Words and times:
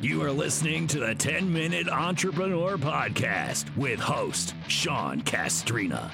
You 0.00 0.22
are 0.22 0.32
listening 0.32 0.86
to 0.88 1.00
the 1.00 1.14
10 1.14 1.52
Minute 1.52 1.88
Entrepreneur 1.88 2.78
Podcast 2.78 3.76
with 3.76 4.00
host 4.00 4.54
Sean 4.66 5.20
Castrina. 5.20 6.10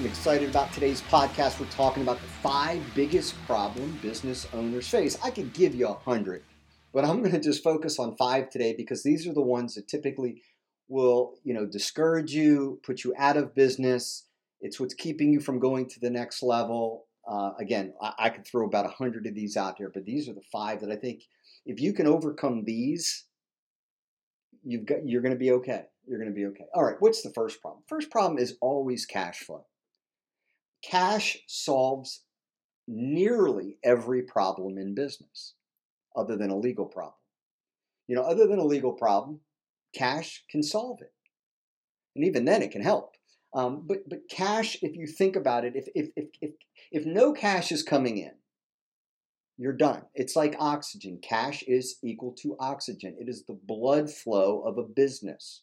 I'm 0.00 0.06
excited 0.06 0.48
about 0.48 0.72
today's 0.72 1.02
podcast. 1.02 1.60
We're 1.60 1.66
talking 1.66 2.02
about 2.02 2.22
the 2.22 2.26
five 2.26 2.82
biggest 2.94 3.34
problem 3.46 3.98
business 4.00 4.46
owners 4.54 4.88
face. 4.88 5.18
I 5.22 5.30
could 5.30 5.52
give 5.52 5.74
you 5.74 5.88
a 5.88 5.92
hundred, 5.92 6.42
but 6.94 7.04
I'm 7.04 7.18
going 7.18 7.32
to 7.32 7.38
just 7.38 7.62
focus 7.62 7.98
on 7.98 8.16
five 8.16 8.48
today 8.48 8.74
because 8.74 9.02
these 9.02 9.26
are 9.26 9.34
the 9.34 9.42
ones 9.42 9.74
that 9.74 9.88
typically 9.88 10.40
will, 10.88 11.34
you 11.44 11.52
know, 11.52 11.66
discourage 11.66 12.32
you, 12.32 12.80
put 12.82 13.04
you 13.04 13.14
out 13.18 13.36
of 13.36 13.54
business. 13.54 14.24
It's 14.62 14.80
what's 14.80 14.94
keeping 14.94 15.34
you 15.34 15.38
from 15.38 15.58
going 15.58 15.86
to 15.90 16.00
the 16.00 16.08
next 16.08 16.42
level. 16.42 17.06
Uh, 17.30 17.52
again, 17.60 17.94
I, 18.02 18.12
I 18.18 18.28
could 18.30 18.44
throw 18.44 18.66
about 18.66 18.86
a 18.86 18.90
hundred 18.90 19.26
of 19.26 19.34
these 19.34 19.56
out 19.56 19.78
there, 19.78 19.88
but 19.88 20.04
these 20.04 20.28
are 20.28 20.32
the 20.32 20.42
five 20.52 20.80
that 20.80 20.90
I 20.90 20.96
think 20.96 21.22
if 21.64 21.80
you 21.80 21.92
can 21.92 22.08
overcome 22.08 22.64
these, 22.64 23.26
you've 24.64 24.84
got 24.84 25.06
you're 25.06 25.22
going 25.22 25.34
to 25.34 25.38
be 25.38 25.52
okay. 25.52 25.84
You're 26.06 26.18
going 26.18 26.30
to 26.30 26.34
be 26.34 26.46
okay. 26.46 26.64
All 26.74 26.84
right. 26.84 26.96
What's 26.98 27.22
the 27.22 27.30
first 27.30 27.62
problem? 27.62 27.84
First 27.86 28.10
problem 28.10 28.38
is 28.38 28.56
always 28.60 29.06
cash 29.06 29.40
flow. 29.40 29.66
Cash 30.82 31.38
solves 31.46 32.22
nearly 32.88 33.76
every 33.84 34.22
problem 34.22 34.76
in 34.76 34.94
business, 34.94 35.54
other 36.16 36.36
than 36.36 36.50
a 36.50 36.56
legal 36.56 36.86
problem. 36.86 37.14
You 38.08 38.16
know, 38.16 38.22
other 38.22 38.48
than 38.48 38.58
a 38.58 38.64
legal 38.64 38.92
problem, 38.92 39.38
cash 39.94 40.42
can 40.50 40.64
solve 40.64 41.00
it, 41.00 41.12
and 42.16 42.24
even 42.24 42.44
then, 42.44 42.62
it 42.62 42.72
can 42.72 42.82
help. 42.82 43.14
Um, 43.52 43.84
but 43.86 44.08
but 44.08 44.28
cash, 44.28 44.76
if 44.82 44.96
you 44.96 45.06
think 45.06 45.36
about 45.36 45.64
it, 45.64 45.74
if 45.74 45.88
if 45.94 46.08
if 46.16 46.28
if 46.40 46.50
if 46.92 47.06
no 47.06 47.32
cash 47.32 47.72
is 47.72 47.82
coming 47.82 48.18
in, 48.18 48.32
you're 49.56 49.72
done. 49.72 50.02
It's 50.14 50.36
like 50.36 50.56
oxygen. 50.58 51.18
Cash 51.22 51.62
is 51.64 51.96
equal 52.02 52.32
to 52.40 52.56
oxygen. 52.58 53.16
It 53.20 53.28
is 53.28 53.44
the 53.44 53.58
blood 53.66 54.10
flow 54.10 54.62
of 54.62 54.78
a 54.78 54.82
business. 54.82 55.62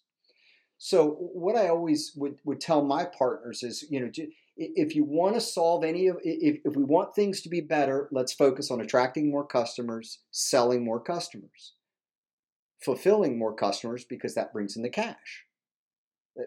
So 0.78 1.10
what 1.34 1.56
I 1.56 1.70
always 1.70 2.14
would, 2.16 2.38
would 2.44 2.62
tell 2.62 2.84
my 2.84 3.06
partners 3.06 3.64
is, 3.64 3.86
you 3.90 4.00
know, 4.00 4.12
if 4.56 4.96
you 4.96 5.04
want 5.04 5.34
to 5.34 5.42
solve 5.42 5.84
any 5.84 6.08
of, 6.08 6.18
if, 6.24 6.60
if 6.64 6.76
we 6.76 6.84
want 6.84 7.16
things 7.16 7.42
to 7.42 7.50
be 7.50 7.62
better, 7.62 8.08
let's 8.12 8.34
focus 8.34 8.70
on 8.70 8.82
attracting 8.82 9.32
more 9.32 9.46
customers, 9.46 10.20
selling 10.30 10.86
more 10.86 11.00
customers, 11.00 11.74
fulfilling 12.84 13.40
more 13.40 13.56
customers 13.56 14.04
because 14.04 14.36
that 14.36 14.54
brings 14.54 14.76
in 14.76 14.84
the 14.84 14.90
cash. 14.90 15.47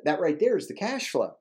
That 0.04 0.20
right 0.20 0.38
there 0.38 0.56
is 0.56 0.68
the 0.68 0.74
cash 0.74 1.10
flow, 1.10 1.34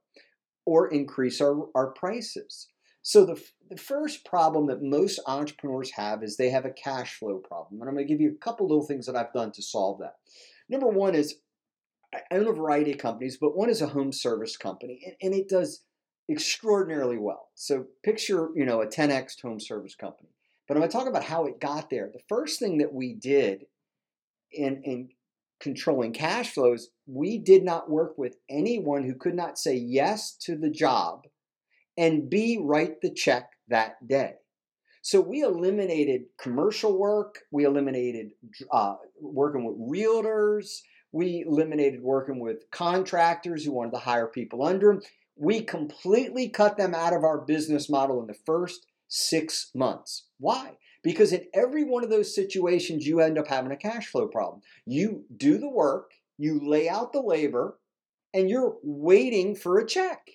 or 0.66 0.88
increase 0.88 1.42
our, 1.42 1.67
our 1.75 1.92
prices. 1.92 2.67
So 3.02 3.25
the, 3.25 3.41
the 3.69 3.78
first 3.78 4.25
problem 4.25 4.67
that 4.67 4.83
most 4.83 5.19
entrepreneurs 5.25 5.91
have 5.91 6.23
is 6.23 6.36
they 6.36 6.50
have 6.50 6.66
a 6.66 6.72
cash 6.72 7.16
flow 7.17 7.38
problem. 7.38 7.81
And 7.81 7.89
I'm 7.89 7.95
going 7.95 8.06
to 8.06 8.14
give 8.14 8.22
you 8.22 8.31
a 8.31 8.44
couple 8.44 8.67
little 8.67 8.86
things 8.86 9.06
that 9.06 9.16
I've 9.16 9.33
done 9.33 9.52
to 9.53 9.61
solve 9.61 10.00
that. 10.00 10.16
Number 10.67 10.88
one 10.88 11.16
is 11.16 11.36
I 12.14 12.22
own 12.31 12.47
a 12.47 12.53
variety 12.53 12.91
of 12.91 12.97
companies, 12.97 13.38
but 13.39 13.56
one 13.56 13.69
is 13.69 13.81
a 13.81 13.88
home 13.88 14.11
service 14.11 14.58
company, 14.58 15.02
and, 15.06 15.16
and 15.22 15.34
it 15.34 15.47
does 15.47 15.84
extraordinarily 16.30 17.17
well. 17.17 17.50
So 17.56 17.86
picture, 18.03 18.50
you 18.56 18.66
know, 18.66 18.81
a 18.81 18.88
10x 18.88 19.41
home 19.41 19.59
service 19.59 19.95
company. 19.95 20.30
But 20.67 20.75
I'm 20.75 20.81
going 20.81 20.91
to 20.91 20.97
talk 20.97 21.08
about 21.08 21.23
how 21.23 21.45
it 21.45 21.59
got 21.59 21.89
there. 21.89 22.09
The 22.13 22.22
first 22.30 22.59
thing 22.59 22.78
that 22.78 22.94
we 22.94 23.13
did 23.13 23.66
in, 24.52 24.84
in 24.84 25.09
controlling 25.59 26.13
cash 26.13 26.53
flows, 26.53 26.89
we 27.09 27.39
did 27.39 27.63
not 27.63 27.89
work 27.89 28.17
with 28.17 28.35
anyone 28.49 29.03
who 29.03 29.15
could 29.15 29.35
not 29.35 29.57
say 29.57 29.75
yes 29.75 30.35
to 30.41 30.55
the 30.55 30.69
job 30.69 31.23
and 31.97 32.29
B, 32.29 32.57
write 32.61 33.01
the 33.01 33.11
check 33.11 33.49
that 33.67 34.07
day. 34.07 34.35
So 35.01 35.19
we 35.19 35.41
eliminated 35.41 36.23
commercial 36.39 36.97
work, 36.97 37.39
we 37.51 37.66
eliminated 37.66 38.31
uh, 38.71 38.95
working 39.19 39.66
with 39.66 39.77
realtors, 39.77 40.79
we 41.11 41.43
eliminated 41.45 42.01
working 42.01 42.39
with 42.39 42.69
contractors 42.72 43.66
who 43.66 43.73
wanted 43.73 43.91
to 43.91 43.97
hire 43.97 44.28
people 44.28 44.63
under 44.63 44.94
them. 44.94 45.01
We 45.35 45.61
completely 45.61 46.47
cut 46.50 46.78
them 46.78 46.94
out 46.94 47.13
of 47.13 47.23
our 47.23 47.41
business 47.41 47.89
model 47.89 48.22
in 48.22 48.28
the 48.28 48.38
first 48.45 48.85
six 49.07 49.72
months. 49.73 50.28
Why? 50.38 50.78
Because 51.03 51.34
in 51.34 51.47
every 51.53 51.84
one 51.84 52.03
of 52.03 52.09
those 52.09 52.35
situations, 52.35 53.07
you 53.07 53.19
end 53.19 53.38
up 53.38 53.47
having 53.47 53.72
a 53.72 53.78
cash 53.78 54.07
flow 54.07 54.28
problem. 54.28 54.61
You 54.85 55.23
do 55.35 55.57
the 55.57 55.69
work, 55.69 56.11
you 56.39 56.59
lay 56.63 56.88
out 56.88 57.11
the 57.11 57.22
labor, 57.22 57.77
and 58.33 58.50
you're 58.50 58.77
waiting 58.81 59.55
for 59.55 59.77
a 59.77 59.85
check 59.85 60.29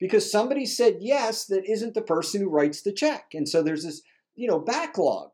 because 0.00 0.30
somebody 0.30 0.66
said 0.66 0.96
yes 1.00 1.46
that 1.46 1.70
isn't 1.70 1.94
the 1.94 2.02
person 2.02 2.40
who 2.40 2.50
writes 2.50 2.82
the 2.82 2.92
check. 2.92 3.28
And 3.32 3.48
so 3.48 3.62
there's 3.62 3.84
this, 3.84 4.02
you 4.34 4.48
know, 4.48 4.58
backlog. 4.58 5.30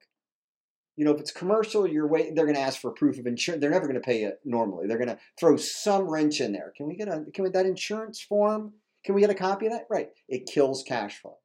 You 0.96 1.06
know, 1.06 1.12
if 1.12 1.20
it's 1.20 1.30
commercial, 1.30 1.86
you're 1.86 2.06
waiting, 2.06 2.34
they're 2.34 2.44
going 2.44 2.56
to 2.56 2.60
ask 2.60 2.78
for 2.78 2.90
proof 2.90 3.18
of 3.18 3.26
insurance. 3.26 3.62
They're 3.62 3.70
never 3.70 3.86
going 3.86 4.00
to 4.00 4.06
pay 4.06 4.24
it 4.24 4.40
normally. 4.44 4.86
They're 4.86 4.98
going 4.98 5.08
to 5.08 5.18
throw 5.40 5.56
some 5.56 6.10
wrench 6.10 6.40
in 6.40 6.52
there. 6.52 6.72
Can 6.76 6.86
we 6.86 6.96
get 6.96 7.08
a, 7.08 7.24
can 7.32 7.44
we, 7.44 7.50
that 7.50 7.64
insurance 7.64 8.20
form? 8.20 8.74
Can 9.04 9.14
we 9.14 9.22
get 9.22 9.30
a 9.30 9.34
copy 9.34 9.66
of 9.66 9.72
that? 9.72 9.86
Right. 9.88 10.10
It 10.28 10.46
kills 10.52 10.84
cash 10.86 11.18
flow. 11.20 11.38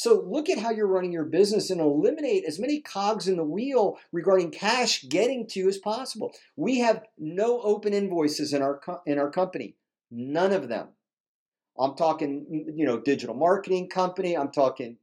So 0.00 0.24
look 0.26 0.48
at 0.48 0.56
how 0.56 0.70
you're 0.70 0.86
running 0.86 1.12
your 1.12 1.26
business 1.26 1.68
and 1.68 1.78
eliminate 1.78 2.46
as 2.46 2.58
many 2.58 2.80
cogs 2.80 3.28
in 3.28 3.36
the 3.36 3.44
wheel 3.44 3.98
regarding 4.12 4.50
cash 4.50 5.04
getting 5.06 5.46
to 5.48 5.60
you 5.60 5.68
as 5.68 5.76
possible. 5.76 6.32
We 6.56 6.78
have 6.78 7.04
no 7.18 7.60
open 7.60 7.92
invoices 7.92 8.54
in 8.54 8.62
our 8.62 8.80
in 9.04 9.18
our 9.18 9.30
company. 9.30 9.74
None 10.10 10.54
of 10.54 10.70
them. 10.70 10.88
I'm 11.78 11.96
talking, 11.96 12.46
you 12.74 12.86
know, 12.86 12.98
digital 12.98 13.34
marketing 13.34 13.90
company. 13.90 14.38
I'm 14.38 14.50
talking 14.50 14.96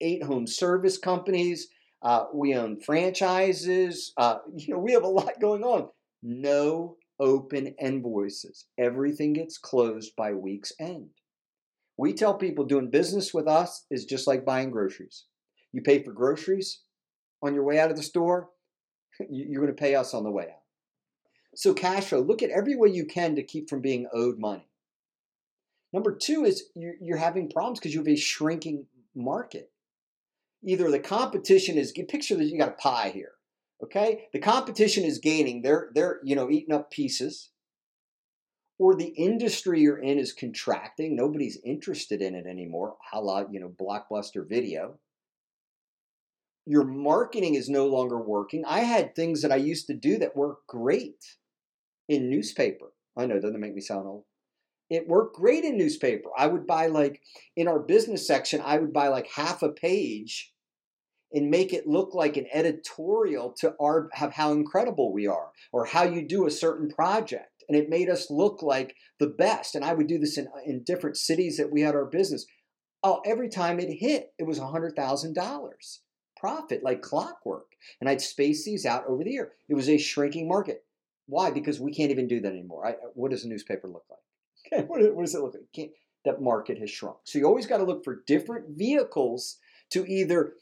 eight 0.00 0.24
home 0.24 0.48
service 0.48 0.98
companies. 0.98 1.68
Uh, 2.02 2.24
we 2.34 2.56
own 2.56 2.80
franchises. 2.80 4.12
Uh, 4.16 4.38
you 4.56 4.74
know, 4.74 4.80
we 4.80 4.94
have 4.94 5.04
a 5.04 5.08
lot 5.08 5.38
going 5.40 5.62
on. 5.62 5.90
No 6.24 6.96
open 7.20 7.68
invoices. 7.80 8.66
Everything 8.76 9.32
gets 9.32 9.58
closed 9.58 10.16
by 10.16 10.32
week's 10.32 10.72
end. 10.80 11.10
We 12.00 12.14
tell 12.14 12.32
people 12.32 12.64
doing 12.64 12.88
business 12.88 13.34
with 13.34 13.46
us 13.46 13.84
is 13.90 14.06
just 14.06 14.26
like 14.26 14.46
buying 14.46 14.70
groceries. 14.70 15.24
You 15.70 15.82
pay 15.82 16.02
for 16.02 16.12
groceries 16.12 16.80
on 17.42 17.52
your 17.52 17.62
way 17.62 17.78
out 17.78 17.90
of 17.90 17.96
the 17.98 18.02
store, 18.02 18.48
you're 19.30 19.60
going 19.60 19.76
to 19.76 19.78
pay 19.78 19.94
us 19.94 20.14
on 20.14 20.24
the 20.24 20.30
way 20.30 20.44
out. 20.44 20.62
So, 21.54 21.74
cash 21.74 22.06
flow, 22.06 22.20
look 22.20 22.42
at 22.42 22.48
every 22.48 22.74
way 22.74 22.88
you 22.88 23.04
can 23.04 23.36
to 23.36 23.42
keep 23.42 23.68
from 23.68 23.82
being 23.82 24.08
owed 24.14 24.38
money. 24.38 24.66
Number 25.92 26.16
two 26.16 26.46
is 26.46 26.70
you're, 26.74 27.18
having 27.18 27.50
problems 27.50 27.78
because 27.78 27.92
you 27.92 28.00
have 28.00 28.08
a 28.08 28.16
shrinking 28.16 28.86
market. 29.14 29.70
Either 30.64 30.90
the 30.90 31.00
competition 31.00 31.76
is 31.76 31.92
picture 31.92 32.36
that 32.36 32.46
you 32.46 32.56
got 32.56 32.68
a 32.70 32.82
pie 32.82 33.10
here, 33.10 33.32
okay? 33.84 34.28
The 34.32 34.38
competition 34.38 35.04
is 35.04 35.18
gaining; 35.18 35.60
they're 35.60 35.90
they're 35.94 36.20
you 36.24 36.34
know 36.34 36.48
eating 36.48 36.74
up 36.74 36.90
pieces, 36.90 37.50
or 38.80 38.94
the 38.94 39.08
industry 39.08 39.80
you're 39.80 39.98
in 39.98 40.18
is 40.18 40.32
contracting. 40.32 41.14
Nobody's 41.14 41.58
interested 41.64 42.22
in 42.22 42.34
it 42.34 42.46
anymore. 42.46 42.96
A 43.12 43.20
la 43.20 43.44
you 43.50 43.60
know 43.60 43.68
blockbuster 43.68 44.48
video. 44.48 44.98
Your 46.66 46.84
marketing 46.84 47.54
is 47.54 47.68
no 47.68 47.86
longer 47.86 48.18
working. 48.18 48.64
I 48.66 48.80
had 48.80 49.14
things 49.14 49.42
that 49.42 49.52
I 49.52 49.56
used 49.56 49.86
to 49.88 49.94
do 49.94 50.18
that 50.18 50.36
worked 50.36 50.66
great 50.66 51.36
in 52.08 52.30
newspaper. 52.30 52.92
I 53.16 53.26
know, 53.26 53.40
doesn't 53.40 53.60
make 53.60 53.74
me 53.74 53.80
sound 53.80 54.06
old 54.06 54.24
it 54.90 55.06
worked 55.06 55.36
great 55.36 55.64
in 55.64 55.78
newspaper. 55.78 56.30
I 56.36 56.48
would 56.48 56.66
buy 56.66 56.88
like 56.88 57.22
in 57.56 57.68
our 57.68 57.78
business 57.78 58.26
section, 58.26 58.60
I 58.62 58.78
would 58.78 58.92
buy 58.92 59.08
like 59.08 59.28
half 59.28 59.62
a 59.62 59.68
page 59.68 60.52
and 61.32 61.48
make 61.48 61.72
it 61.72 61.86
look 61.86 62.12
like 62.12 62.36
an 62.36 62.46
editorial 62.52 63.52
to 63.60 63.74
our 63.80 64.10
have 64.12 64.32
how 64.32 64.50
incredible 64.50 65.12
we 65.12 65.28
are 65.28 65.50
or 65.72 65.86
how 65.86 66.02
you 66.02 66.26
do 66.26 66.46
a 66.46 66.50
certain 66.50 66.90
project. 66.90 67.59
And 67.70 67.78
it 67.78 67.88
made 67.88 68.08
us 68.08 68.30
look 68.30 68.62
like 68.62 68.96
the 69.20 69.28
best. 69.28 69.76
And 69.76 69.84
I 69.84 69.94
would 69.94 70.08
do 70.08 70.18
this 70.18 70.36
in, 70.36 70.48
in 70.66 70.82
different 70.82 71.16
cities 71.16 71.56
that 71.56 71.70
we 71.70 71.82
had 71.82 71.94
our 71.94 72.04
business. 72.04 72.46
Oh, 73.04 73.22
every 73.24 73.48
time 73.48 73.78
it 73.78 73.98
hit, 74.00 74.32
it 74.40 74.44
was 74.44 74.58
$100,000 74.58 75.70
profit 76.36 76.82
like 76.82 77.00
clockwork. 77.00 77.66
And 78.00 78.10
I'd 78.10 78.20
space 78.20 78.64
these 78.64 78.84
out 78.84 79.06
over 79.06 79.22
the 79.22 79.30
year. 79.30 79.52
It 79.68 79.74
was 79.74 79.88
a 79.88 79.98
shrinking 79.98 80.48
market. 80.48 80.82
Why? 81.26 81.52
Because 81.52 81.78
we 81.78 81.92
can't 81.92 82.10
even 82.10 82.26
do 82.26 82.40
that 82.40 82.50
anymore. 82.50 82.88
I, 82.88 82.94
what 83.14 83.30
does 83.30 83.44
a 83.44 83.48
newspaper 83.48 83.86
look 83.86 84.04
like? 84.10 84.18
Okay, 84.72 84.84
what, 84.88 85.14
what 85.14 85.24
does 85.24 85.36
it 85.36 85.42
look 85.42 85.54
like? 85.54 85.62
Can't, 85.72 85.92
that 86.24 86.42
market 86.42 86.78
has 86.78 86.90
shrunk. 86.90 87.18
So 87.22 87.38
you 87.38 87.46
always 87.46 87.66
got 87.68 87.76
to 87.76 87.84
look 87.84 88.02
for 88.02 88.24
different 88.26 88.76
vehicles 88.76 89.58
to 89.90 90.04
either 90.10 90.54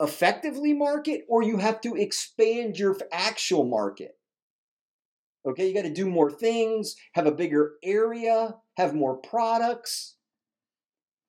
effectively 0.00 0.72
market 0.72 1.26
or 1.28 1.42
you 1.42 1.58
have 1.58 1.80
to 1.82 1.94
expand 1.96 2.78
your 2.78 2.96
actual 3.12 3.64
market. 3.64 4.16
Okay, 5.46 5.68
you 5.68 5.74
got 5.74 5.82
to 5.82 5.92
do 5.92 6.08
more 6.08 6.30
things, 6.30 6.96
have 7.14 7.26
a 7.26 7.32
bigger 7.32 7.72
area, 7.82 8.56
have 8.76 8.94
more 8.94 9.16
products. 9.16 10.16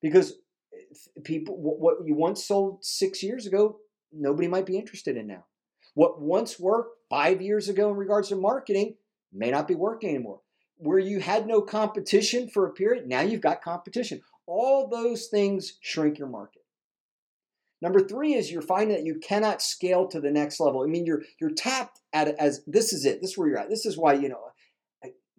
Because 0.02 0.34
eh, 0.74 1.22
people, 1.24 1.56
what 1.58 1.98
you 2.06 2.16
once 2.16 2.44
sold 2.44 2.84
six 2.84 3.24
years 3.24 3.46
ago, 3.46 3.78
nobody 4.12 4.48
might 4.48 4.66
be 4.66 4.78
interested 4.78 5.16
in 5.16 5.28
now. 5.28 5.46
What 5.94 6.22
once 6.22 6.60
worked 6.60 6.98
five 7.10 7.42
years 7.42 7.70
ago 7.70 7.90
in 7.92 7.98
regards 7.98 8.30
to 8.30 8.36
marketing 8.36 8.96
may 9.32 9.52
not 9.52 9.68
be 9.68 9.76
working 9.76 10.10
anymore 10.10 10.42
where 10.82 11.00
you 11.00 11.20
had 11.20 11.46
no 11.46 11.62
competition 11.62 12.50
for 12.50 12.66
a 12.66 12.74
period, 12.74 13.08
now 13.08 13.22
you've 13.22 13.42
got 13.42 13.62
competition. 13.62 14.22
All 14.48 14.88
those 14.88 15.28
things 15.28 15.78
shrink 15.80 16.18
your 16.18 16.28
market. 16.28 16.61
Number 17.82 18.00
three 18.00 18.34
is 18.34 18.52
you're 18.52 18.62
finding 18.62 18.96
that 18.96 19.06
you 19.06 19.20
cannot 19.20 19.62
scale 19.62 20.08
to 20.08 20.22
the 20.22 20.32
next 20.32 20.60
level. 20.60 20.84
I 20.84 20.88
mean, 20.88 21.06
you're 21.06 21.24
you're 21.40 21.52
tapped 21.52 22.00
at 22.14 22.28
it 22.28 22.36
as 22.40 22.64
this 22.68 22.94
is 22.94 23.06
it. 23.06 23.22
This 23.22 23.32
is 23.32 23.38
where 23.38 23.48
you're 23.48 23.58
at. 23.58 23.70
This 23.70 23.86
is 23.86 23.98
why 23.98 24.14
you 24.14 24.30
know, 24.30 24.52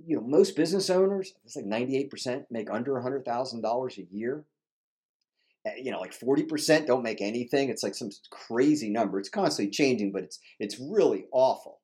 you 0.05 0.17
know, 0.17 0.23
most 0.23 0.57
business 0.57 0.91
owners, 0.91 1.35
it's 1.45 1.57
like 1.57 1.65
98% 1.65 2.45
make 2.51 2.71
under 2.71 2.93
$100,000 2.93 3.99
a 3.99 4.15
year. 4.15 4.45
Eh, 5.65 5.75
you 5.83 5.93
know, 5.93 6.01
like 6.01 6.19
40% 6.19 6.87
don't 6.87 7.03
make 7.03 7.21
anything. 7.21 7.69
It's 7.69 7.83
like 7.83 7.95
some 7.95 8.11
crazy 8.31 8.91
number. 8.91 9.19
It's 9.19 9.29
constantly 9.29 9.71
changing, 9.71 10.13
but 10.13 10.25
it's 10.25 10.39
it's 10.59 10.81
really 10.81 11.27
awful. 11.33 11.81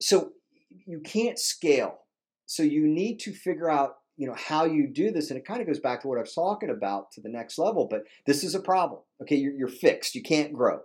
So 0.00 0.32
you 0.68 1.00
can't 1.00 1.38
scale. 1.38 2.00
So 2.46 2.62
you 2.62 2.88
need 2.88 3.18
to 3.20 3.32
figure 3.32 3.70
out, 3.70 3.96
you 4.20 4.26
know, 4.26 4.34
how 4.34 4.64
you 4.64 4.86
do 4.86 5.10
this. 5.10 5.30
And 5.30 5.38
it 5.38 5.46
kind 5.46 5.60
of 5.60 5.66
goes 5.66 5.78
back 5.78 6.02
to 6.02 6.08
what 6.08 6.18
I 6.18 6.22
was 6.22 6.34
talking 6.34 6.70
about 6.70 7.12
to 7.12 7.20
the 7.20 7.28
next 7.28 7.58
level, 7.58 7.86
but 7.90 8.04
this 8.26 8.44
is 8.44 8.54
a 8.54 8.60
problem. 8.60 9.00
Okay, 9.22 9.36
you're, 9.36 9.54
you're 9.54 9.68
fixed. 9.68 10.14
You 10.14 10.22
can't 10.22 10.52
grow. 10.52 10.80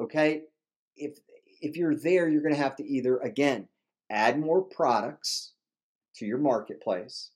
Okay? 0.00 0.42
If 0.96 1.18
if 1.60 1.76
you're 1.76 1.94
there, 1.94 2.28
you're 2.28 2.42
going 2.42 2.54
to 2.54 2.60
have 2.60 2.76
to 2.76 2.84
either 2.84 3.18
again 3.18 3.68
add 4.10 4.40
more 4.40 4.62
products 4.62 5.52
to 6.16 6.26
your 6.26 6.38
marketplace 6.38 7.30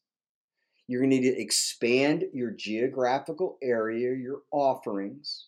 you're 0.86 1.00
going 1.00 1.10
to 1.10 1.16
need 1.16 1.30
to 1.30 1.40
expand 1.40 2.24
your 2.32 2.50
geographical 2.50 3.58
area, 3.62 4.14
your 4.14 4.42
offerings. 4.52 5.46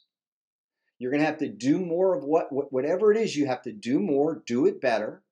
You're 0.98 1.12
going 1.12 1.20
to 1.20 1.26
have 1.26 1.38
to 1.38 1.48
do 1.48 1.78
more 1.78 2.16
of 2.16 2.24
what, 2.24 2.48
whatever 2.72 3.12
it 3.12 3.18
is 3.18 3.36
you 3.36 3.46
have 3.46 3.62
to 3.62 3.72
do 3.72 4.00
more, 4.00 4.42
do 4.46 4.66
it 4.66 4.80
better. 4.80 5.22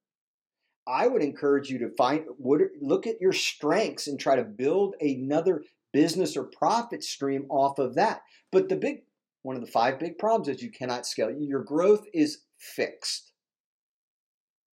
I 0.87 1.09
would 1.09 1.23
encourage 1.23 1.69
you 1.71 1.79
to 1.79 1.91
find 1.91 2.25
look 2.39 3.07
at 3.07 3.21
your 3.21 3.33
strengths 3.33 4.07
and 4.07 4.19
try 4.19 4.37
to 4.37 4.45
build 4.45 4.95
another 5.01 5.65
business 5.93 6.37
or 6.37 6.45
profit 6.45 7.03
stream 7.03 7.47
off 7.49 7.79
of 7.79 7.95
that. 7.95 8.23
But 8.53 8.69
the 8.69 8.77
big 8.77 9.03
one 9.43 9.57
of 9.57 9.65
the 9.65 9.71
five 9.71 9.99
big 9.99 10.19
problems 10.19 10.49
is 10.49 10.63
you 10.63 10.71
cannot 10.71 11.07
scale. 11.07 11.31
Your 11.31 11.63
growth 11.63 12.05
is 12.13 12.43
fixed. 12.59 13.33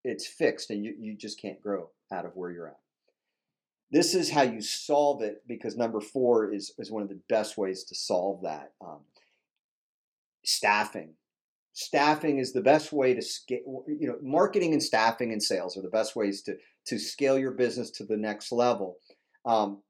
It's 0.04 0.28
fixed 0.28 0.70
and 0.70 0.84
you, 0.84 0.96
you 1.00 1.16
just 1.16 1.40
can't 1.40 1.62
grow 1.62 1.90
out 2.12 2.26
of 2.26 2.36
where 2.36 2.52
you're 2.52 2.68
at. 2.68 2.80
This 3.92 4.16
is 4.16 4.32
how 4.32 4.42
you 4.42 4.62
solve 4.62 5.22
it 5.22 5.44
because 5.48 5.78
number 5.78 6.02
four 6.02 6.52
is, 6.52 6.74
is 6.80 6.92
one 6.92 7.04
of 7.04 7.10
the 7.10 7.20
best 7.30 7.58
ways 7.58 7.84
to 7.86 7.96
solve 7.96 8.42
that. 8.42 8.72
Um, 8.82 9.02
staffing. 10.44 11.14
Staffing 11.74 12.38
is 12.38 12.54
the 12.54 12.62
best 12.62 12.94
way 12.94 13.14
to 13.14 13.22
scale, 13.22 13.84
you 13.88 14.08
know, 14.08 14.18
marketing 14.22 14.74
and 14.74 14.84
staffing 14.84 15.32
and 15.32 15.42
sales 15.42 15.76
are 15.76 15.82
the 15.82 15.90
best 15.90 16.16
ways 16.16 16.44
to, 16.44 16.56
to 16.88 17.00
scale 17.00 17.38
your 17.38 17.52
business 17.52 17.90
to 17.92 18.06
the 18.06 18.18
next 18.18 18.52
level. 18.52 18.98
Um, 19.46 19.82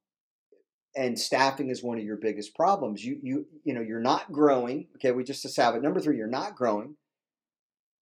and 0.96 1.20
staffing 1.20 1.70
is 1.70 1.84
one 1.84 1.98
of 1.98 2.04
your 2.04 2.18
biggest 2.18 2.56
problems. 2.56 3.04
You, 3.04 3.20
you, 3.22 3.46
you 3.64 3.74
know, 3.74 3.82
you're 3.82 4.00
not 4.00 4.32
growing. 4.32 4.88
Okay. 4.96 5.12
We 5.12 5.24
just 5.24 5.46
established 5.46 5.84
number 5.84 6.00
three, 6.00 6.18
you're 6.18 6.28
not 6.28 6.56
growing 6.56 6.96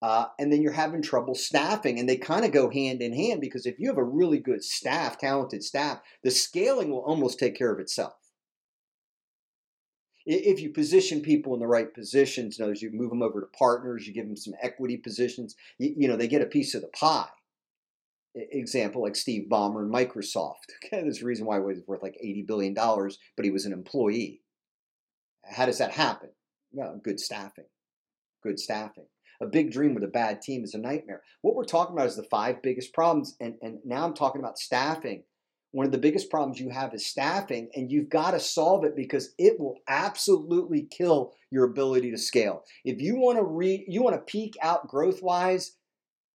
uh, 0.02 0.26
and 0.40 0.52
then 0.52 0.62
you're 0.62 0.72
having 0.72 1.02
trouble 1.02 1.36
staffing 1.36 2.00
and 2.00 2.10
they 2.10 2.18
kind 2.18 2.44
of 2.44 2.52
go 2.52 2.70
hand 2.70 3.02
in 3.02 3.14
hand 3.14 3.40
because 3.40 3.66
if 3.66 3.80
you 3.80 3.88
have 3.88 3.98
a 3.98 4.04
really 4.04 4.40
good 4.40 4.64
staff 4.64 5.18
talented 5.18 5.64
staff 5.64 6.00
the 6.24 6.32
scaling 6.32 6.90
will 6.90 7.04
almost 7.06 7.38
take 7.38 7.56
care 7.56 7.72
of 7.72 7.80
itself 7.80 8.14
if 10.36 10.62
you 10.62 10.70
position 10.70 11.22
people 11.22 11.54
in 11.54 11.60
the 11.60 11.68
right 11.68 11.94
positions 11.94 12.60
in 12.60 12.76
you 12.76 12.92
move 12.92 13.10
them 13.10 13.22
over 13.22 13.42
to 13.42 13.48
partners 13.48 14.08
you 14.08 14.14
give 14.14 14.28
them 14.28 14.38
some 14.38 14.54
equity 14.62 14.98
positions 14.98 15.56
you, 15.78 15.94
you 15.98 16.08
know 16.08 16.16
they 16.16 16.28
get 16.28 16.42
a 16.42 16.48
piece 16.48 16.74
of 16.74 16.82
the 16.82 16.88
pie. 16.90 17.30
Example 18.34 19.02
like 19.02 19.16
steve 19.16 19.48
ballmer 19.50 19.82
and 19.82 19.94
microsoft. 19.94 20.70
Okay 20.86 21.02
there's 21.02 21.22
a 21.22 21.26
reason 21.26 21.46
why 21.46 21.58
he 21.58 21.62
was 21.62 21.80
worth 21.88 22.04
like 22.04 22.18
80 22.20 22.44
billion 22.44 22.74
dollars 22.74 23.18
but 23.36 23.46
he 23.46 23.52
was 23.52 23.66
an 23.66 23.74
employee. 23.74 24.42
How 25.46 25.66
does 25.66 25.80
that 25.80 25.92
happen? 25.92 26.30
Well 26.72 27.00
good 27.04 27.20
staffing. 27.20 27.66
Good 28.44 28.60
staffing. 28.60 29.06
A 29.42 29.48
big 29.48 29.72
dream 29.72 29.96
with 29.96 30.04
a 30.04 30.08
bad 30.08 30.42
team 30.42 30.64
is 30.64 30.76
a 30.76 30.78
nightmare. 30.78 31.24
What 31.42 31.56
we're 31.56 31.66
talking 31.66 31.96
about 31.96 32.08
is 32.08 32.16
the 32.16 32.24
five 32.24 32.62
biggest 32.62 32.94
problems, 32.94 33.36
and, 33.40 33.56
and 33.64 33.80
now 33.84 34.06
I'm 34.06 34.14
talking 34.14 34.40
about 34.40 34.60
staffing. 34.60 35.24
One 35.72 35.86
of 35.86 35.94
the 35.94 35.98
biggest 35.98 36.30
problems 36.30 36.60
you 36.60 36.70
have 36.70 36.94
is 36.94 37.06
staffing, 37.06 37.70
and 37.74 37.90
you've 37.90 38.10
got 38.10 38.32
to 38.32 38.40
solve 38.40 38.84
it 38.84 38.96
because 38.96 39.34
it 39.38 39.58
will 39.58 39.78
absolutely 39.88 40.82
kill 40.92 41.34
your 41.50 41.64
ability 41.64 42.12
to 42.12 42.18
scale. 42.18 42.66
If 42.84 43.02
you 43.02 43.16
want 43.16 43.38
to 43.38 43.44
re 43.44 43.86
you 43.88 44.04
want 44.04 44.16
to 44.16 44.22
peak 44.22 44.58
out 44.62 44.90
growth 44.90 45.22
wise, 45.24 45.78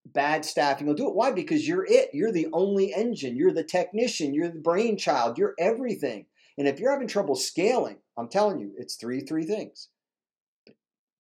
bad 0.06 0.44
staffing 0.46 0.86
will 0.86 0.94
do 0.94 1.08
it. 1.08 1.14
Why? 1.14 1.32
Because 1.32 1.68
you're 1.68 1.84
it. 1.86 2.10
You're 2.14 2.32
the 2.32 2.48
only 2.52 2.94
engine. 2.94 3.36
You're 3.36 3.52
the 3.52 3.62
technician. 3.64 4.32
You're 4.32 4.48
the 4.48 4.58
brainchild. 4.58 5.36
You're 5.36 5.54
everything. 5.58 6.26
And 6.56 6.66
if 6.66 6.80
you're 6.80 6.92
having 6.92 7.08
trouble 7.08 7.34
scaling, 7.34 7.98
I'm 8.16 8.28
telling 8.28 8.58
you, 8.58 8.72
it's 8.78 8.96
three 8.96 9.20
three 9.20 9.44
things: 9.44 9.88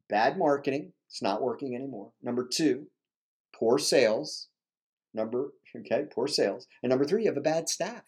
bad 0.08 0.38
marketing, 0.38 0.92
it's 1.08 1.20
not 1.20 1.42
working 1.42 1.74
anymore. 1.74 2.12
Number 2.22 2.48
two, 2.50 2.86
poor 3.54 3.78
sales. 3.78 4.48
Number, 5.16 5.48
okay, 5.74 6.04
poor 6.14 6.28
sales. 6.28 6.66
And 6.82 6.90
number 6.90 7.06
three, 7.06 7.22
you 7.22 7.30
have 7.30 7.38
a 7.38 7.40
bad 7.40 7.70
staff. 7.70 8.04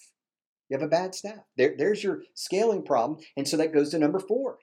You 0.68 0.76
have 0.76 0.86
a 0.86 0.90
bad 0.90 1.14
staff. 1.14 1.40
There, 1.56 1.74
there's 1.76 2.04
your 2.04 2.22
scaling 2.34 2.84
problem. 2.84 3.18
And 3.36 3.48
so 3.48 3.56
that 3.56 3.72
goes 3.72 3.90
to 3.90 3.98
number 3.98 4.20
four. 4.20 4.58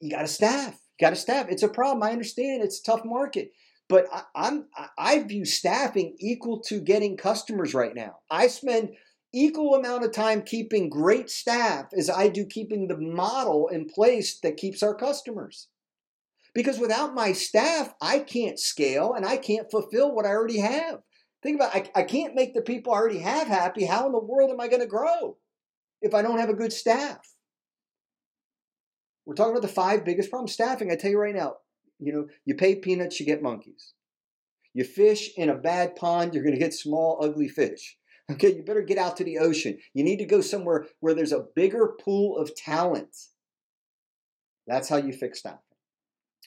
You 0.00 0.10
got 0.10 0.24
a 0.24 0.28
staff. 0.28 0.80
You 0.98 1.06
got 1.06 1.12
a 1.12 1.16
staff. 1.16 1.46
It's 1.48 1.62
a 1.62 1.68
problem. 1.68 2.02
I 2.02 2.10
understand. 2.10 2.62
It's 2.62 2.80
a 2.80 2.82
tough 2.82 3.04
market. 3.04 3.52
But 3.88 4.06
I, 4.12 4.22
I'm 4.34 4.66
I 4.98 5.22
view 5.22 5.44
staffing 5.44 6.16
equal 6.18 6.60
to 6.62 6.80
getting 6.80 7.16
customers 7.16 7.74
right 7.74 7.94
now. 7.94 8.16
I 8.28 8.48
spend 8.48 8.90
equal 9.32 9.74
amount 9.74 10.04
of 10.04 10.12
time 10.12 10.42
keeping 10.42 10.90
great 10.90 11.30
staff 11.30 11.86
as 11.96 12.10
I 12.10 12.28
do 12.28 12.44
keeping 12.44 12.88
the 12.88 12.98
model 12.98 13.68
in 13.68 13.86
place 13.86 14.40
that 14.40 14.56
keeps 14.56 14.82
our 14.82 14.94
customers. 14.94 15.68
Because 16.54 16.78
without 16.78 17.14
my 17.14 17.32
staff, 17.32 17.94
I 18.00 18.18
can't 18.18 18.58
scale 18.58 19.14
and 19.14 19.24
I 19.24 19.36
can't 19.36 19.70
fulfill 19.70 20.14
what 20.14 20.26
I 20.26 20.30
already 20.30 20.58
have. 20.58 21.00
Think 21.42 21.56
about 21.56 21.74
I, 21.74 21.90
I 21.94 22.02
can't 22.04 22.34
make 22.34 22.54
the 22.54 22.62
people 22.62 22.92
I 22.92 22.96
already 22.96 23.18
have 23.18 23.48
happy. 23.48 23.84
How 23.84 24.06
in 24.06 24.12
the 24.12 24.18
world 24.18 24.50
am 24.50 24.60
I 24.60 24.68
going 24.68 24.80
to 24.80 24.86
grow 24.86 25.36
if 26.00 26.14
I 26.14 26.22
don't 26.22 26.38
have 26.38 26.50
a 26.50 26.54
good 26.54 26.72
staff? 26.72 27.18
We're 29.26 29.34
talking 29.34 29.52
about 29.52 29.62
the 29.62 29.68
five 29.68 30.04
biggest 30.04 30.30
problems. 30.30 30.52
Staffing, 30.52 30.90
I 30.90 30.96
tell 30.96 31.10
you 31.10 31.18
right 31.18 31.34
now, 31.34 31.56
you 31.98 32.12
know, 32.12 32.26
you 32.44 32.54
pay 32.54 32.76
peanuts, 32.76 33.20
you 33.20 33.26
get 33.26 33.42
monkeys. 33.42 33.94
You 34.74 34.84
fish 34.84 35.30
in 35.36 35.50
a 35.50 35.54
bad 35.54 35.96
pond, 35.96 36.34
you're 36.34 36.42
going 36.42 36.54
to 36.54 36.60
get 36.60 36.74
small, 36.74 37.18
ugly 37.22 37.48
fish. 37.48 37.96
Okay, 38.30 38.54
you 38.54 38.62
better 38.62 38.82
get 38.82 38.98
out 38.98 39.16
to 39.18 39.24
the 39.24 39.38
ocean. 39.38 39.78
You 39.94 40.04
need 40.04 40.18
to 40.18 40.24
go 40.24 40.40
somewhere 40.40 40.86
where 41.00 41.12
there's 41.12 41.32
a 41.32 41.46
bigger 41.54 41.94
pool 42.00 42.38
of 42.38 42.54
talent. 42.54 43.14
That's 44.66 44.88
how 44.88 44.96
you 44.96 45.12
fix 45.12 45.40
staffing. 45.40 45.58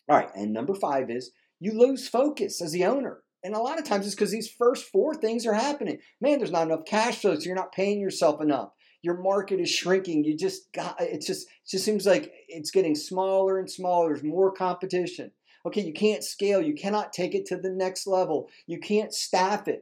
All 0.10 0.17
right, 0.17 0.29
and 0.36 0.53
number 0.53 0.74
five 0.74 1.10
is 1.10 1.31
you 1.60 1.77
lose 1.77 2.08
focus 2.08 2.62
as 2.62 2.72
the 2.72 2.86
owner. 2.86 3.20
And 3.46 3.54
a 3.54 3.60
lot 3.60 3.78
of 3.78 3.86
times 3.86 4.08
it's 4.08 4.16
because 4.16 4.32
these 4.32 4.50
first 4.50 4.86
four 4.86 5.14
things 5.14 5.46
are 5.46 5.54
happening. 5.54 6.00
Man, 6.20 6.40
there's 6.40 6.52
not 6.52 6.66
enough 6.66 6.86
cash 6.86 7.22
flow, 7.22 7.36
so 7.36 7.46
you're 7.46 7.56
not 7.56 7.72
paying 7.72 8.00
yourself 8.00 8.42
enough. 8.42 8.72
Your 9.04 9.22
market 9.22 9.60
is 9.60 9.70
shrinking. 9.70 10.24
You 10.24 10.36
just 10.36 10.74
got 10.74 11.00
it 11.00 11.22
just 11.22 11.48
it 11.48 11.70
just 11.70 11.86
seems 11.86 12.08
like 12.08 12.34
it's 12.48 12.72
getting 12.72 12.96
smaller 12.96 13.60
and 13.60 13.70
smaller. 13.70 14.10
There's 14.10 14.24
more 14.24 14.52
competition. 14.52 15.30
Okay, 15.64 15.82
you 15.82 15.94
can't 15.94 16.24
scale, 16.24 16.60
you 16.60 16.74
cannot 16.74 17.14
take 17.14 17.36
it 17.36 17.46
to 17.48 17.58
the 17.58 17.70
next 17.70 18.08
level, 18.08 18.50
you 18.68 18.80
can't 18.80 19.12
staff 19.14 19.68
it, 19.68 19.82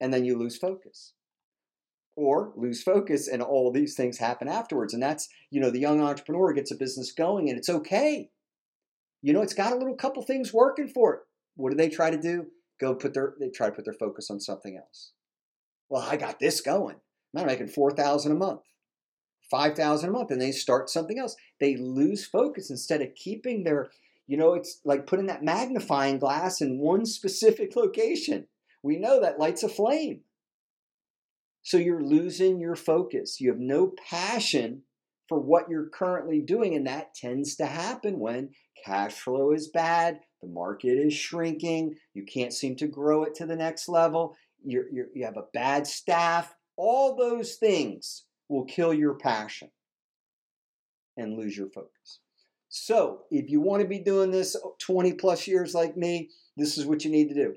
and 0.00 0.12
then 0.12 0.24
you 0.24 0.38
lose 0.38 0.58
focus. 0.58 1.12
Or 2.16 2.52
lose 2.56 2.82
focus, 2.82 3.28
and 3.28 3.42
all 3.42 3.70
these 3.72 3.94
things 3.94 4.18
happen 4.18 4.48
afterwards. 4.48 4.94
And 4.94 5.02
that's, 5.02 5.28
you 5.50 5.60
know, 5.60 5.70
the 5.70 5.80
young 5.80 6.02
entrepreneur 6.02 6.52
gets 6.52 6.70
a 6.70 6.76
business 6.76 7.12
going, 7.12 7.48
and 7.48 7.58
it's 7.58 7.68
okay 7.68 8.30
you 9.22 9.32
know, 9.32 9.42
it's 9.42 9.54
got 9.54 9.72
a 9.72 9.76
little 9.76 9.96
couple 9.96 10.22
things 10.22 10.52
working 10.52 10.86
for 10.86 11.14
it. 11.14 11.20
What 11.56 11.70
do 11.70 11.76
they 11.76 11.88
try 11.88 12.10
to 12.10 12.20
do? 12.20 12.46
Go 12.80 12.94
put 12.94 13.14
their 13.14 13.34
they 13.40 13.48
try 13.48 13.68
to 13.68 13.74
put 13.74 13.84
their 13.84 13.94
focus 13.94 14.30
on 14.30 14.40
something 14.40 14.76
else. 14.76 15.12
Well, 15.88 16.02
I 16.02 16.16
got 16.16 16.38
this 16.38 16.60
going. 16.60 16.96
I'm 16.96 17.42
not 17.42 17.46
making 17.46 17.68
four 17.68 17.90
thousand 17.90 18.32
a 18.32 18.36
month, 18.36 18.62
five 19.50 19.74
thousand 19.74 20.10
a 20.10 20.12
month, 20.12 20.30
and 20.30 20.40
they 20.40 20.52
start 20.52 20.90
something 20.90 21.18
else. 21.18 21.36
They 21.60 21.76
lose 21.76 22.26
focus 22.26 22.70
instead 22.70 23.02
of 23.02 23.14
keeping 23.14 23.64
their, 23.64 23.90
you 24.26 24.36
know, 24.36 24.54
it's 24.54 24.80
like 24.84 25.06
putting 25.06 25.26
that 25.26 25.42
magnifying 25.42 26.18
glass 26.18 26.60
in 26.60 26.78
one 26.78 27.06
specific 27.06 27.76
location. 27.76 28.46
We 28.82 28.98
know 28.98 29.20
that 29.20 29.38
lights 29.38 29.62
a 29.62 29.68
flame. 29.68 30.20
So 31.62 31.78
you're 31.78 32.02
losing 32.02 32.60
your 32.60 32.76
focus. 32.76 33.40
You 33.40 33.50
have 33.50 33.58
no 33.58 33.92
passion 34.08 34.82
for 35.28 35.38
what 35.38 35.68
you're 35.68 35.88
currently 35.88 36.40
doing. 36.40 36.74
And 36.74 36.86
that 36.86 37.14
tends 37.14 37.56
to 37.56 37.66
happen 37.66 38.18
when 38.18 38.50
cash 38.84 39.14
flow 39.14 39.52
is 39.52 39.68
bad, 39.68 40.20
the 40.42 40.48
market 40.48 40.98
is 40.98 41.14
shrinking, 41.14 41.96
you 42.14 42.24
can't 42.24 42.52
seem 42.52 42.76
to 42.76 42.86
grow 42.86 43.24
it 43.24 43.34
to 43.36 43.46
the 43.46 43.56
next 43.56 43.88
level, 43.88 44.36
you're, 44.64 44.88
you're, 44.92 45.06
you 45.14 45.24
have 45.24 45.36
a 45.36 45.46
bad 45.52 45.86
staff. 45.86 46.54
All 46.76 47.16
those 47.16 47.54
things 47.54 48.24
will 48.48 48.64
kill 48.64 48.92
your 48.92 49.14
passion 49.14 49.70
and 51.16 51.36
lose 51.36 51.56
your 51.56 51.68
focus. 51.70 52.20
So, 52.68 53.22
if 53.30 53.48
you 53.48 53.60
want 53.60 53.82
to 53.82 53.88
be 53.88 54.00
doing 54.00 54.30
this 54.30 54.56
20 54.80 55.14
plus 55.14 55.46
years 55.46 55.74
like 55.74 55.96
me, 55.96 56.30
this 56.56 56.76
is 56.76 56.84
what 56.84 57.04
you 57.04 57.10
need 57.10 57.28
to 57.28 57.34
do. 57.34 57.54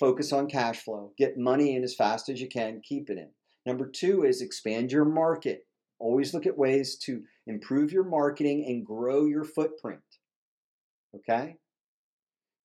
Focus 0.00 0.32
on 0.32 0.48
cash 0.48 0.80
flow. 0.80 1.12
Get 1.16 1.38
money 1.38 1.76
in 1.76 1.84
as 1.84 1.94
fast 1.94 2.28
as 2.28 2.40
you 2.40 2.48
can. 2.48 2.80
Keep 2.82 3.10
it 3.10 3.18
in. 3.18 3.28
Number 3.66 3.86
two 3.86 4.24
is 4.24 4.40
expand 4.40 4.90
your 4.90 5.04
market. 5.04 5.66
Always 6.00 6.34
look 6.34 6.46
at 6.46 6.58
ways 6.58 6.96
to 7.04 7.22
improve 7.46 7.92
your 7.92 8.04
marketing, 8.04 8.64
and 8.66 8.84
grow 8.84 9.26
your 9.26 9.44
footprint. 9.44 10.00
Okay? 11.14 11.56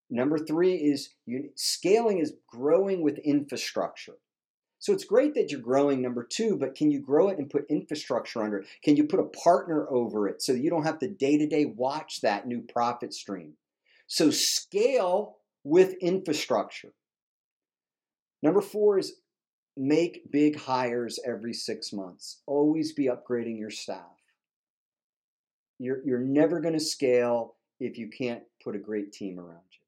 Number 0.10 0.38
three 0.38 0.76
is 0.76 1.10
you, 1.26 1.50
scaling 1.56 2.20
is 2.20 2.34
growing 2.48 3.02
with 3.02 3.18
infrastructure. 3.20 4.16
So 4.80 4.94
it's 4.94 5.04
great 5.04 5.34
that 5.34 5.52
you're 5.52 5.62
growing 5.62 6.02
number 6.02 6.24
two, 6.24 6.58
but 6.58 6.76
can 6.76 6.92
you 6.92 7.02
grow 7.02 7.30
it 7.30 7.40
and 7.40 7.50
put 7.50 7.66
infrastructure 7.70 8.44
under 8.44 8.60
it? 8.60 8.68
Can 8.84 8.96
you 8.96 9.06
put 9.06 9.20
a 9.20 9.24
partner 9.44 9.90
over 9.90 10.28
it 10.28 10.42
so 10.42 10.54
you 10.54 10.70
don't 10.70 10.84
have 10.84 11.00
to 11.00 11.08
day 11.08 11.38
to 11.38 11.48
day 11.48 11.66
watch 11.66 12.22
that 12.22 12.48
new 12.48 12.62
profit 12.62 13.14
stream? 13.14 13.54
So 14.06 14.30
scale 14.30 15.38
with 15.64 15.94
infrastructure. 15.96 16.94
Number 18.44 18.62
four 18.62 19.00
is 19.00 19.14
make 19.78 20.32
big 20.32 20.58
hires 20.58 21.20
every 21.26 21.54
six 21.54 21.92
months. 21.92 22.42
Always 22.46 22.94
be 22.94 23.08
upgrading 23.08 23.60
your 23.60 23.70
staff. 23.70 24.22
You're, 25.80 26.02
you're 26.06 26.20
never 26.20 26.62
going 26.62 26.74
to 26.74 26.80
scale 26.80 27.56
if 27.80 27.98
you 27.98 28.10
can't 28.10 28.44
put 28.64 28.76
a 28.76 28.80
great 28.80 29.12
team 29.12 29.40
around 29.40 29.64
you. 29.72 29.80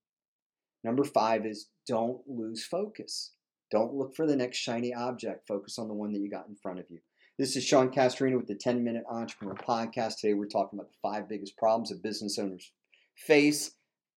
Number 0.84 1.04
five 1.04 1.46
is 1.46 1.68
don't 1.88 2.20
lose 2.28 2.66
focus. 2.66 3.32
Don't 3.72 3.94
look 3.94 4.16
for 4.16 4.26
the 4.26 4.36
next 4.36 4.58
shiny 4.58 4.94
object. 4.94 5.48
Focus 5.48 5.80
on 5.80 5.88
the 5.88 5.94
one 5.94 6.12
that 6.14 6.20
you 6.20 6.30
got 6.30 6.48
in 6.48 6.56
front 6.56 6.80
of 6.80 6.86
you. 6.90 7.00
This 7.38 7.56
is 7.56 7.64
Sean 7.64 7.92
Castrina 7.92 8.38
with 8.38 8.48
the 8.48 8.56
10 8.56 8.84
Minute 8.84 9.04
Entrepreneur 9.10 9.56
Podcast. 9.56 10.20
Today 10.20 10.34
we're 10.34 10.48
talking 10.48 10.80
about 10.80 10.90
the 10.90 10.98
five 11.02 11.30
biggest 11.30 11.56
problems 11.58 11.90
that 11.90 12.02
business 12.02 12.40
owners 12.40 12.72
face. 13.16 13.72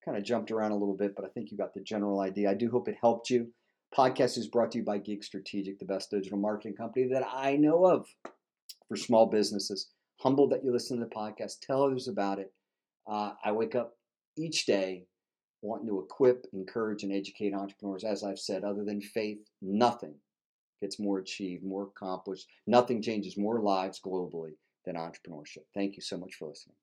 Kind 0.05 0.17
of 0.17 0.25
jumped 0.25 0.51
around 0.51 0.73
a 0.73 0.77
little 0.77 0.97
bit, 0.97 1.15
but 1.15 1.25
I 1.25 1.29
think 1.29 1.51
you 1.51 1.59
got 1.59 1.75
the 1.75 1.83
general 1.83 2.21
idea. 2.21 2.51
I 2.51 2.55
do 2.55 2.71
hope 2.71 2.89
it 2.89 2.97
helped 3.01 3.29
you. 3.29 3.53
Podcast 3.97 4.39
is 4.39 4.47
brought 4.47 4.71
to 4.73 4.79
you 4.79 4.85
by 4.85 4.99
Gig 4.99 5.25
Strategic, 5.25 5.79
the 5.79 5.85
best 5.85 6.11
digital 6.11 6.39
marketing 6.39 6.75
company 6.75 7.09
that 7.09 7.27
I 7.29 7.57
know 7.57 7.85
of 7.85 8.07
for 8.89 8.97
small 8.97 9.27
businesses. 9.27 9.91
Humbled 10.19 10.53
that 10.53 10.63
you 10.63 10.73
listen 10.73 10.99
to 10.99 11.05
the 11.05 11.11
podcast. 11.11 11.61
Tell 11.61 11.83
others 11.83 12.07
about 12.07 12.39
it. 12.39 12.53
Uh, 13.07 13.33
I 13.45 13.53
wake 13.53 13.75
up 13.75 13.97
each 14.37 14.67
day 14.67 15.07
wanting 15.63 15.89
to 15.89 16.01
equip, 16.01 16.47
encourage, 16.53 17.03
and 17.03 17.13
educate 17.13 17.55
entrepreneurs. 17.55 18.05
As 18.05 18.23
I've 18.23 18.39
said, 18.39 18.63
other 18.63 18.85
than 18.85 19.01
faith, 19.01 19.39
nothing 19.61 20.15
gets 20.81 20.99
more 20.99 21.19
achieved, 21.19 21.65
more 21.65 21.85
accomplished. 21.85 22.47
Nothing 22.67 23.03
changes 23.03 23.37
more 23.37 23.61
lives 23.61 24.01
globally 24.05 24.53
than 24.85 24.97
entrepreneurship. 24.97 25.65
Thank 25.75 25.97
you 25.97 26.03
so 26.03 26.17
much 26.17 26.35
for 26.35 26.49
listening. 26.49 26.77